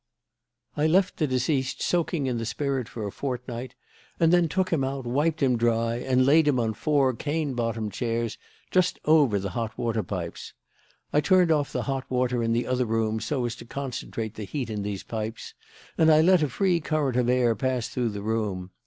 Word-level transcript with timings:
"I 0.75 0.87
left 0.87 1.17
the 1.17 1.27
deceased 1.27 1.83
soaking 1.83 2.25
in 2.25 2.39
the 2.39 2.45
spirit 2.47 2.89
for 2.89 3.05
a 3.05 3.11
fortnight 3.11 3.75
and 4.19 4.33
then 4.33 4.49
took 4.49 4.71
him 4.73 4.83
out, 4.83 5.05
wiped 5.05 5.43
him 5.43 5.59
dry, 5.59 5.97
and 5.97 6.25
laid 6.25 6.47
him 6.47 6.59
on 6.59 6.73
four 6.73 7.13
cane 7.13 7.53
bottomed 7.53 7.93
chairs 7.93 8.39
just 8.71 8.97
over 9.05 9.37
the 9.37 9.51
hot 9.51 9.77
water 9.77 10.01
pipes. 10.01 10.53
I 11.13 11.21
turned 11.21 11.51
off 11.51 11.71
the 11.71 11.83
hot 11.83 12.09
water 12.09 12.41
in 12.41 12.51
the 12.51 12.65
other 12.65 12.85
rooms 12.87 13.25
so 13.25 13.45
as 13.45 13.55
to 13.57 13.65
concentrate 13.65 14.33
the 14.33 14.43
heat 14.45 14.71
in 14.71 14.81
these 14.81 15.03
pipes, 15.03 15.53
and 15.99 16.11
I 16.11 16.21
let 16.21 16.41
a 16.41 16.49
free 16.49 16.79
current 16.79 17.15
of 17.15 17.29
air 17.29 17.53
pass 17.53 17.87
through 17.87 18.09
the 18.09 18.23
room. 18.23 18.71